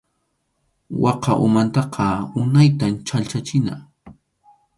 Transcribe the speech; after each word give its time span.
Waka 1.03 1.31
umantaqa 1.45 2.05
unaytam 2.41 2.93
chhallchachina. 3.05 3.75